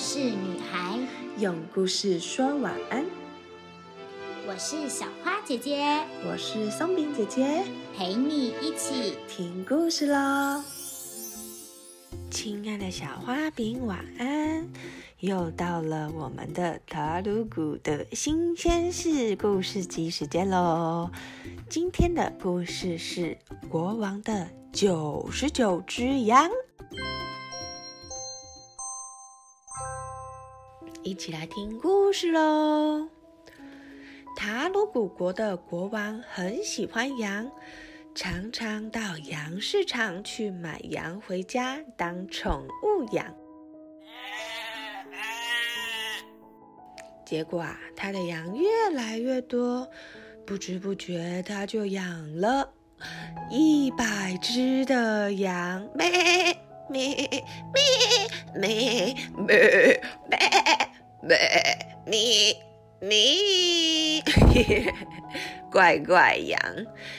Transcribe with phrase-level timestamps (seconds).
[0.00, 0.98] 事女孩，
[1.36, 3.04] 用故事说晚安。
[4.48, 5.84] 我是小花姐姐，
[6.26, 7.62] 我是松饼姐姐，
[7.94, 10.64] 陪你一起听故事喽。
[12.30, 14.66] 亲爱的小花饼，晚安！
[15.18, 21.10] 又到了我们的塔鲁古的新鲜事故事集时间喽。
[21.68, 23.36] 今天的故事是
[23.68, 26.48] 国王的九十九只羊。
[31.02, 33.08] 一起来听故事喽！
[34.36, 37.50] 塔鲁古国的国王很喜欢羊，
[38.14, 43.34] 常常到羊市场去买羊回家当宠物养。
[47.24, 49.88] 结果啊，他的羊越来越多，
[50.46, 52.74] 不知不觉他就养了
[53.50, 55.88] 一百只的羊。
[55.94, 56.10] 咩
[56.90, 57.14] 咩
[57.72, 57.86] 咩
[58.54, 59.16] 咩
[59.46, 60.79] 咩咩。
[61.22, 61.36] 咩
[62.06, 62.56] 咪
[63.00, 64.22] 咪，
[65.70, 66.58] 乖乖羊，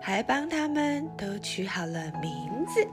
[0.00, 2.30] 还帮他们都取好了名
[2.66, 2.86] 字。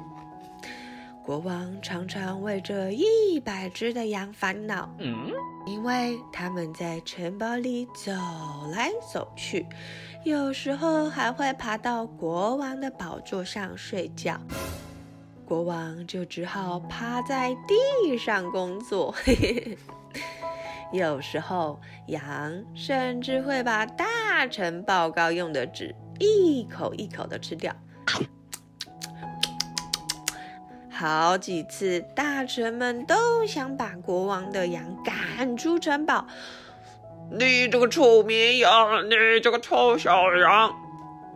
[1.26, 4.90] 国王常常为这一百只的羊烦恼，
[5.66, 8.12] 因为他们在城堡里走
[8.72, 9.66] 来走去，
[10.24, 14.40] 有时候还会爬到国王的宝座上睡觉。
[15.46, 19.14] 国王就只好趴在地上工作。
[20.92, 27.74] 有时候，羊甚至会把大臣报告用的纸一口一口的吃掉。
[30.90, 36.28] 好几次，大臣们都想把国王的羊赶出城堡。
[37.32, 40.76] 你这个臭绵羊，你这个臭小羊，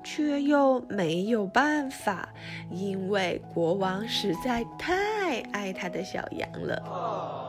[0.03, 2.27] 却又没有办法，
[2.71, 7.42] 因为国王实在太爱他的小羊了。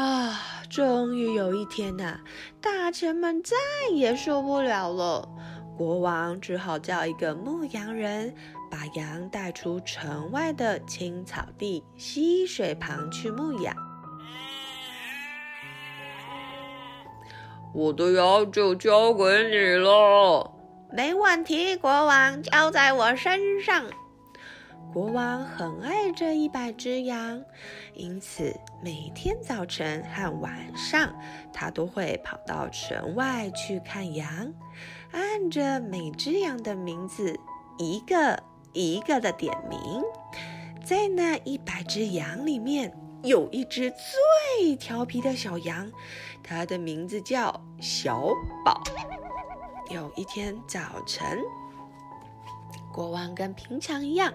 [0.00, 0.40] 啊！
[0.70, 2.20] 终于有一天呐，
[2.60, 3.54] 大臣们再
[3.92, 5.28] 也受不了了。
[5.76, 8.34] 国王只好叫一个牧羊人，
[8.70, 13.76] 把羊带出城外的青草地、溪水旁去牧养。
[17.74, 20.50] 我的羊就交给你了，
[20.92, 23.84] 没问题，国王，交在我身上。
[24.92, 27.40] 国王很爱这一百只羊，
[27.94, 28.52] 因此
[28.82, 31.14] 每天早晨和晚上，
[31.52, 34.52] 他都会跑到城外去看羊，
[35.12, 37.38] 按着每只羊的名字
[37.78, 38.42] 一个
[38.72, 39.80] 一个的点名。
[40.84, 42.92] 在那一百只羊里面，
[43.22, 45.88] 有一只最调皮的小羊，
[46.42, 48.34] 它的名字叫小
[48.64, 48.82] 宝。
[49.88, 51.38] 有一天早晨。
[52.92, 54.32] 国王跟平常一样，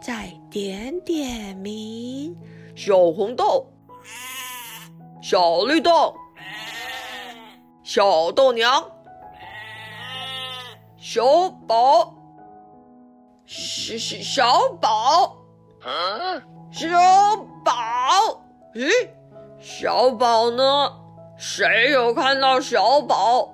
[0.00, 2.36] 在点点名：
[2.74, 3.66] 小红豆、
[5.22, 6.14] 小绿豆、
[7.82, 8.84] 小豆娘、
[10.96, 12.14] 小宝、
[13.46, 15.36] 小小小宝、
[16.70, 16.88] 小
[17.64, 17.72] 宝。
[18.74, 18.90] 咦，
[19.60, 21.00] 小宝呢？
[21.36, 23.53] 谁有看到小宝？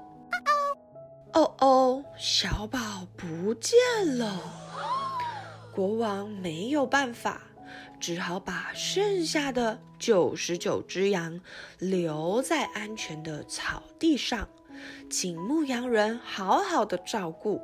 [1.33, 2.79] 哦哦，小宝
[3.17, 3.79] 不见
[4.19, 4.41] 了！
[5.73, 7.41] 国王没有办法，
[8.01, 11.41] 只好把剩下的九十九只羊
[11.79, 14.49] 留在安全的草地上，
[15.09, 17.61] 请牧羊人好好的照顾，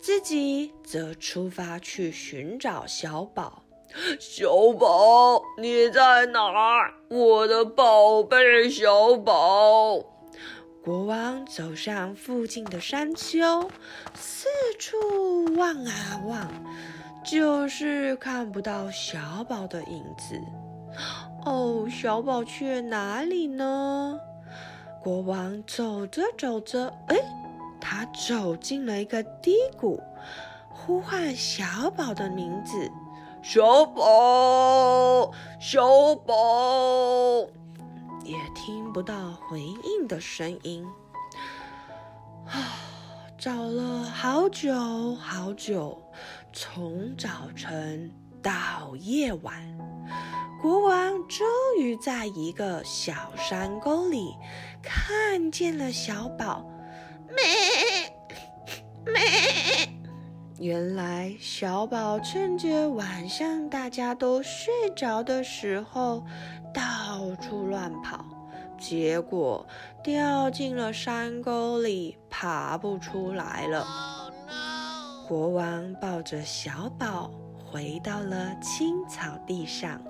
[0.00, 3.62] 自己则出发去寻找小宝。
[4.20, 6.94] 小宝，你在哪儿？
[7.08, 10.13] 我的宝贝小宝！
[10.84, 13.70] 国王走上附近的山丘，
[14.14, 16.46] 四处望啊望，
[17.24, 20.38] 就是看不到小宝的影子。
[21.46, 24.20] 哦，小宝去哪里呢？
[25.02, 27.16] 国王走着走着，哎，
[27.80, 29.98] 他走进了一个低谷，
[30.68, 32.90] 呼唤小宝的名字
[33.42, 37.46] ：“小宝，小宝。”
[38.24, 40.84] 也听不到回应的声音，
[42.46, 42.80] 啊！
[43.36, 46.02] 找了好久好久，
[46.50, 48.10] 从早晨
[48.42, 49.78] 到夜晚，
[50.62, 51.46] 国王终
[51.78, 54.34] 于在一个小山沟里
[54.82, 56.64] 看见了小宝。
[57.28, 57.44] 咩
[59.04, 59.88] 咩，
[60.58, 66.24] 原来小宝趁着晚上大家都睡着的时候。
[66.72, 66.82] 到
[67.14, 68.24] 到处乱跑，
[68.76, 69.64] 结果
[70.02, 73.86] 掉进了山沟里，爬不出来了。
[75.28, 77.30] 国王抱着小宝
[77.64, 80.02] 回到了青草地上，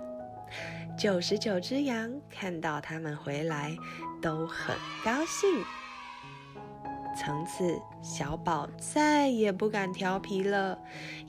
[0.98, 3.76] 九十九只羊看到他们回来，
[4.22, 4.74] 都很
[5.04, 5.62] 高兴。
[7.16, 10.78] 从此，小宝再也不敢调皮了，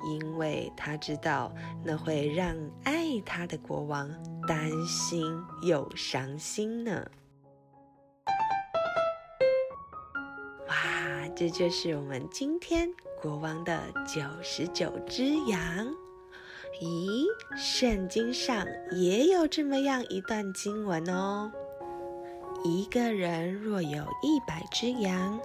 [0.04, 1.54] 因为他知道
[1.84, 4.10] 那会让爱他的国王
[4.48, 5.24] 担心
[5.62, 7.06] 又伤心呢。
[10.68, 12.90] 哇，这就是我们今天
[13.22, 15.88] 国王的九十九只羊。
[16.82, 21.52] 咦，圣经上也有这么样一段经文哦。
[22.64, 25.40] 一个人若有一百只羊，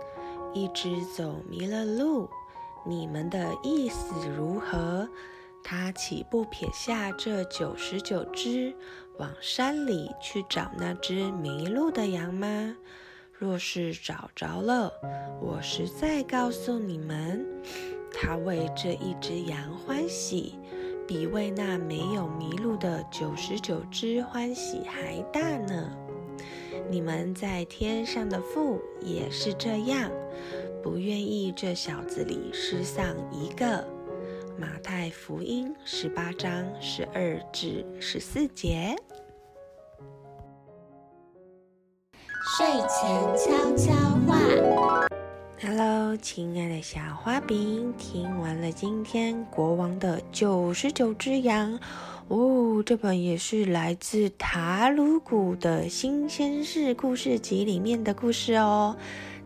[0.52, 2.28] 一只走迷了路，
[2.84, 5.08] 你们的意思如何？
[5.62, 8.74] 他岂不撇下这九十九只，
[9.18, 12.76] 往山里去找那只迷路的羊吗？
[13.32, 14.92] 若是找着了，
[15.40, 17.46] 我实在告诉你们，
[18.12, 20.58] 他为这一只羊欢喜，
[21.06, 25.90] 比为那没有迷路的九十九只欢喜还大呢。
[26.88, 30.10] 你们在天上的父也是这样，
[30.82, 33.84] 不愿意这小子里失丧一个。
[34.58, 38.94] 马太福音十八章十二至十四节。
[42.58, 43.92] 睡前悄悄
[44.26, 45.06] 话。
[45.62, 51.78] Hello，亲爱的小花饼，听完了今天国王的九十九只羊。
[52.30, 58.96] 哦，这本也是来自塔鲁古的新鲜事故事集里面的故事哦。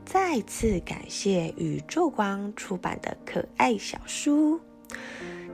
[0.05, 4.61] 再次感谢宇宙光出版的可爱小书。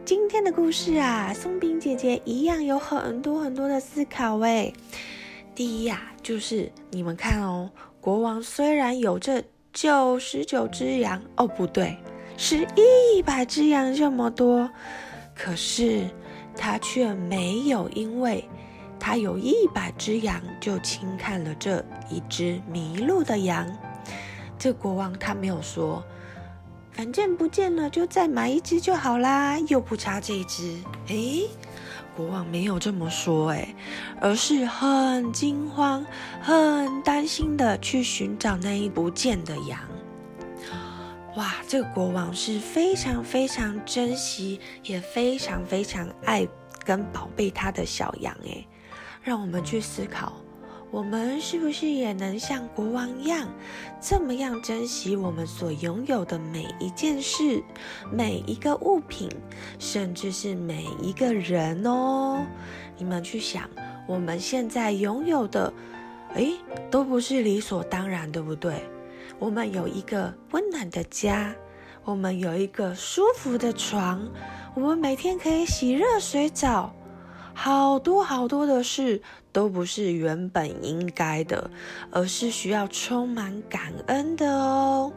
[0.04, 4.72] 今天的故事啊，松饼姐姐一样有很多很多的思考诶。
[5.54, 9.40] 第一呀，就是你们看哦，国王虽然有这
[9.72, 11.96] 九十九只羊，哦不对，
[12.36, 14.68] 是一百只羊这么多，
[15.32, 16.08] 可是。
[16.62, 18.46] 他却没有因为
[18.98, 23.66] 他有一百只羊就轻看了这一只迷路的羊。
[24.58, 26.04] 这国王他没有说，
[26.92, 30.76] 反正不见了就再买一只就好啦，又不差这一只。
[31.06, 31.48] 诶，
[32.14, 33.74] 国王没有这么说，诶，
[34.20, 36.04] 而是很惊慌、
[36.42, 39.80] 很担心的去寻找那一不见的羊。
[41.36, 46.46] 哇，这个国王是非常非常珍惜，也非常非常爱
[46.84, 48.66] 跟宝贝他的小羊诶，
[49.22, 50.32] 让我们去思考，
[50.90, 53.48] 我们是不是也能像国王一样，
[54.00, 57.62] 这么样珍惜我们所拥有的每一件事、
[58.10, 59.28] 每一个物品，
[59.78, 62.44] 甚至是每一个人哦？
[62.98, 63.70] 你们去想，
[64.08, 65.72] 我们现在拥有的，
[66.34, 66.54] 诶，
[66.90, 68.82] 都不是理所当然，对不对？
[69.40, 71.54] 我们有一个温暖的家，
[72.04, 74.28] 我们有一个舒服的床，
[74.74, 76.94] 我们每天可以洗热水澡，
[77.54, 81.70] 好多好多的事都不是原本应该的，
[82.10, 85.10] 而是需要充满感恩的哦。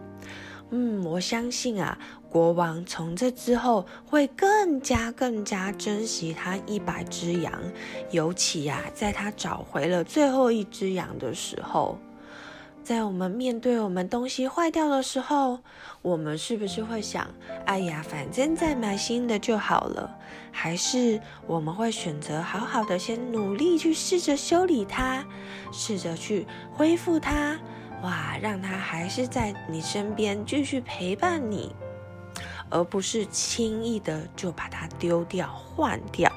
[0.69, 1.99] 嗯，我相信啊，
[2.29, 7.61] 国王从这之后会更加更加珍惜他一百只羊，
[8.09, 11.99] 尤其呀，在他找回了最后一只羊的时候。
[12.83, 15.59] 在我们面对我们东西坏掉的时候，
[16.01, 17.25] 我们是不是会想：
[17.65, 20.13] 哎呀，反正再买新的就好了？
[20.51, 25.25] 还是我们会选择好好的先努力去试着修理它，
[25.71, 27.57] 试着去恢复它？
[28.01, 31.73] 哇，让它还是在你身边继续陪伴你，
[32.69, 36.29] 而不是轻易的就把它丢掉换掉。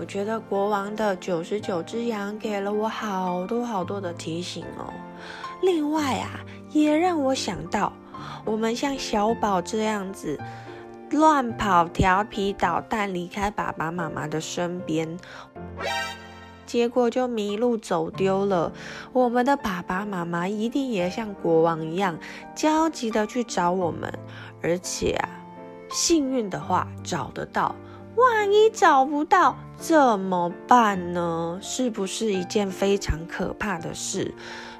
[0.00, 4.90] 我觉得国王的九十九只羊给了我好多好多的提醒哦。
[5.60, 6.40] 另外啊，
[6.70, 7.92] 也让我想到，
[8.46, 10.40] 我们像小宝这样子
[11.10, 15.18] 乱跑、调皮捣蛋，离开爸爸妈妈的身边，
[16.64, 18.72] 结果就迷路走丢了。
[19.12, 22.18] 我们的爸爸妈妈一定也像国王一样
[22.56, 24.10] 焦急的去找我们，
[24.62, 25.28] 而且啊，
[25.90, 27.76] 幸运的话找得到，
[28.16, 31.58] 万一找不到怎么办呢？
[31.62, 34.34] 是不是一件非常可怕的事？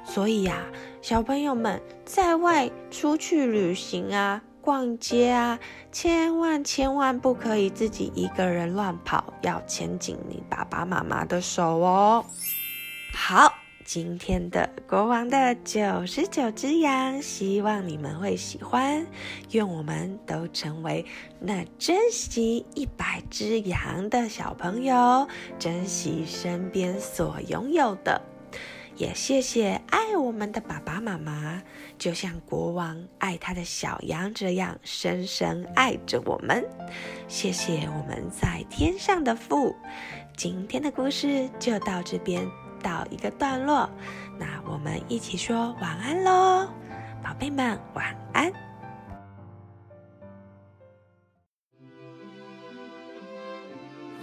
[0.05, 0.65] 所以呀，
[1.01, 5.59] 小朋友们在外出去旅行啊、逛街啊，
[5.91, 12.25] 千万千万不可以自己一个人乱跑，要牵紧你爸爸妈妈的手哦。
[13.13, 13.53] 好，
[13.93, 19.05] 今天的国王的九十九只羊，希望你们会喜欢。
[19.49, 21.05] 愿我们都成为
[21.41, 25.27] 那珍惜一百只羊的小朋友，
[25.59, 28.21] 珍惜身边所拥有的。
[28.95, 31.61] 也谢谢爱我们的爸爸妈妈，
[31.97, 36.65] 就像国王爱他的小羊这样深深爱着我们。
[37.27, 39.75] 谢谢我们在天上的父。
[40.37, 42.47] 今天的故事就到这边
[42.81, 43.89] 到一个段落，
[44.37, 46.67] 那我们一起说晚安喽，
[47.23, 48.51] 宝贝们晚安。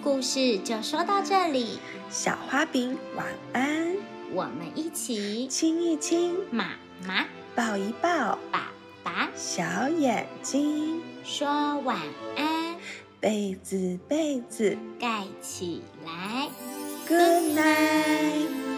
[0.03, 3.97] 故事就说到这里，小花饼晚安，
[4.33, 6.71] 我们一起亲一亲，妈
[7.07, 7.25] 妈。
[7.55, 8.71] 抱一抱，爸
[9.03, 11.99] 爸小眼睛，说晚
[12.37, 12.77] 安，
[13.19, 16.49] 被子被子盖起来。
[17.09, 18.78] Good night.